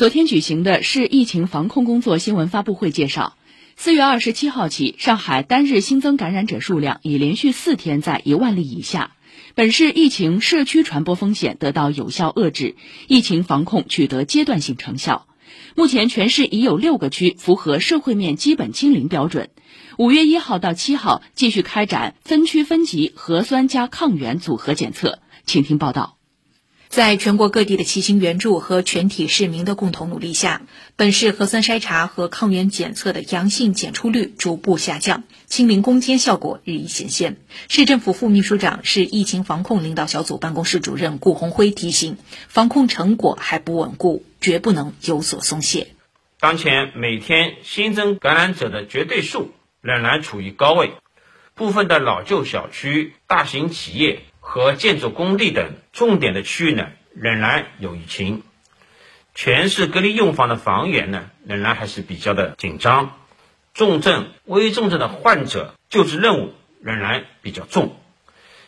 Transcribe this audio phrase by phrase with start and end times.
[0.00, 3.36] 昨天举行的市疫情防控工作新闻发布会介绍，
[3.76, 9.10] 四月二十七号起，上海单日新增感染者数量已连续四天在一万例以下，
[9.54, 12.76] 本市疫情社区传播风险得到有效遏制，
[13.08, 15.26] 疫情防控取得阶段性成效。
[15.76, 19.50] 目前，全市已有六个区符合社会面基本清零标准。
[19.98, 25.18] 五月一号到七号继续开展分区分级核酸加抗原组合检测。
[25.44, 26.19] 请听报道。
[26.90, 30.62] 在全国各地的齐心援助和全体市民的共同努力下，
[30.96, 37.36] 本市核酸筛查和抗原检测的阳性检出率逐步下降，清零攻坚效果日益显现。
[37.68, 42.16] 市政府副秘书长、市疫情防控领导小组办公室主任顾红辉提醒：
[42.48, 45.86] 防控成果还不稳固，绝不能有所松懈。
[46.40, 50.90] 当前每天新增感染者的绝对数仍然处于高位，
[51.54, 54.22] 部分的老旧小区、大型企业。
[54.52, 58.42] 和建筑工地等重点的区域呢，仍然有疫情。
[59.32, 63.16] 全市隔离用房的房源呢，仍然还是比较的紧张。
[63.74, 66.52] 重症、危重症的患者救治任务
[66.82, 67.94] 仍然比较重。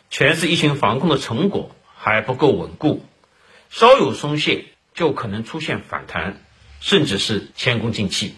[0.09, 3.05] 全市疫情防控的成果还不够稳固，
[3.69, 6.41] 稍有松懈就可能出现反弹，
[6.79, 8.35] 甚至是前功尽弃。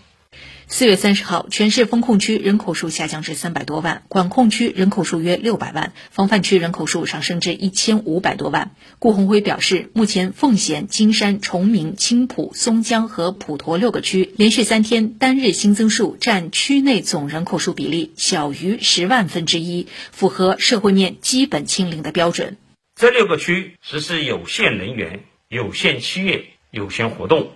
[0.68, 8.72] 四月三十号，全市封控区人口数下降至三百多万，管控区人口数约六百万，防范区人口数上升至一千五百多万。
[8.98, 22.58] 顾宏辉表示，目前奉贤、金山、崇明、青浦、松江和普陀六个区连续三天单日新增数占区内总人口数比例小于十万分之一，符合社会面基本清零的标准。
[22.96, 27.52] 这六个区实施有限人员、有限企业、有限活动，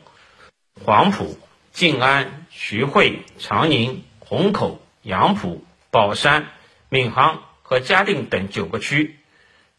[0.85, 1.38] 黄埔。
[1.72, 6.48] 静安、徐汇、长宁、虹口、杨浦、宝山、
[6.89, 9.20] 闵行和嘉定等九个区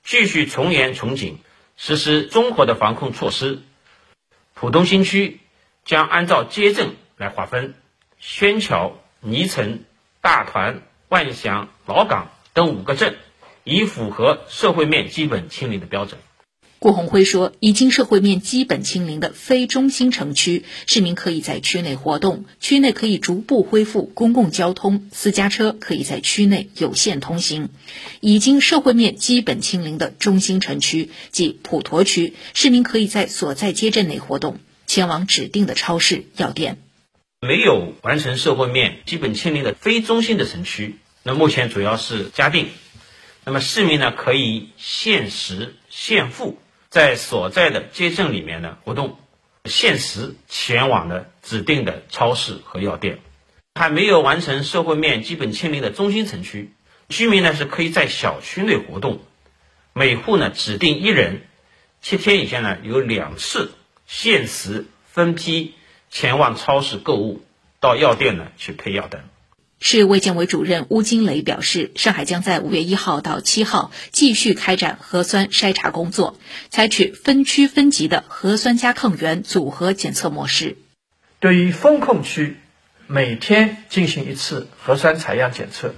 [0.04, 1.38] 继续从严从紧
[1.76, 3.62] 实施综合的防控措施。
[4.54, 5.40] 浦东新区
[5.84, 7.74] 将按照街镇来划分，
[8.18, 9.84] 宣桥、泥城、
[10.20, 13.16] 大团、万祥、老港等五个镇，
[13.64, 16.20] 以符合社会面基本清零的标准。
[16.80, 27.68] 顾宏辉说，已经社会面基本清零的非中心城区，市民可以在区内活动，区内可以逐步恢复公共交通，私家车可以在区内有限通行。
[28.20, 36.78] 已经社会面基本清零的中心城区，即普陀区，市民可以在所在街镇内活动，前往指定的超市、药店。
[37.42, 42.68] 没有完成社会面基本清零的非中心的城区，那目前主要是嘉定，
[43.44, 46.56] 那么市民呢可以限时限付。
[46.90, 49.16] 在所在的街镇里面呢活动，
[49.64, 53.20] 限时前往的指定的超市和药店，
[53.76, 56.72] 还没有完成社会面基本清零的中心城区
[57.08, 59.20] 居民呢是可以在小区内活动，
[59.92, 61.42] 每户呢指定一人，
[62.02, 63.72] 七天以下呢有两次
[64.08, 65.76] 限时分批
[66.10, 67.40] 前往超市购物，
[67.78, 69.22] 到药店呢去配药等。
[69.82, 80.76] 市卫健委主任邬金雷表示，上海将在五月一号到七号继续开展核酸筛查工作，采取分区分级的核酸加抗原组合检测模式。
[81.38, 82.58] 对于封控区，
[83.06, 85.94] 每天进行一次核酸采样检测；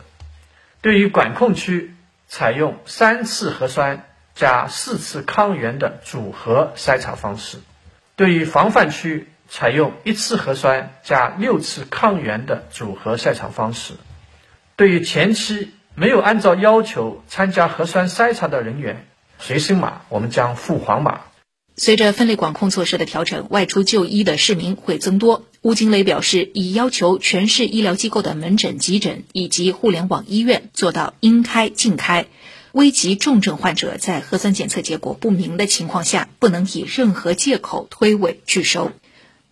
[0.81, 1.93] 对于管控区，
[2.29, 7.59] 采用三次核酸加四次抗原的组合筛查方式；
[8.15, 9.27] 对于防范区。
[9.55, 13.93] 采用一次核酸加六次抗原的组合筛查方式。
[14.77, 19.07] 对于前期没有按照要求参加核酸筛查的人员，
[19.39, 21.21] 随身码我们将附黄码。
[21.77, 25.45] 随着分类管控措施的调整，外出就医的市民会增多。
[25.61, 32.25] 吴金雷表示，已要求全市医疗机构的门诊、急诊以及互联网医院做到应开尽开。
[32.73, 38.93] 危急重症患者在核酸检测结果不明的情况下，不能以任何借口推诿拒收。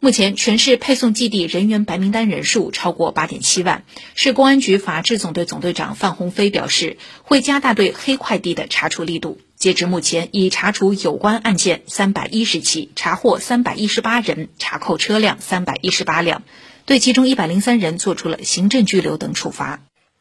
[0.02, 3.84] 目前，全市配送基地人员白名单人数超过八点七万。
[4.14, 9.38] 市公安局法制总队总队长范鸿飞表示，会加大对黑快递的查处力度。
[9.56, 16.44] 截至目前，已查处有关案件三百一十起，查获三百一十八人，查扣车辆三百一十八辆，
[16.86, 19.80] 对其中一百零三人作出了行政拘留等处罚。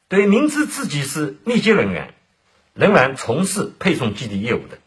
[0.10, 2.14] 对明知自己是密接人员，
[2.74, 4.80] 仍然从事配送基地业务的，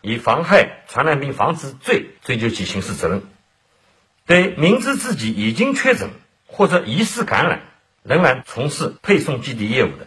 [0.00, 3.22] 以妨害传染病防治罪追究其刑事责任。
[4.28, 6.10] 对明知自己已经确诊
[6.46, 7.62] 或者疑似感染，
[8.02, 10.06] 仍然从事配送基地业务的，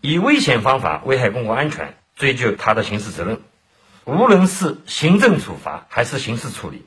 [0.00, 3.40] 以危险方法危害公共安全，追究他的刑事责任。
[4.04, 6.86] 无论是行政处罚还是刑事处理，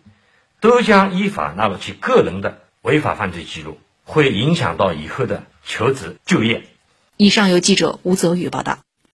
[0.61, 6.63] 都将依法纳入其个人的违法犯罪记录，会影响到以后的求职就业。
[7.17, 8.79] 以上由记者吴泽宇报道。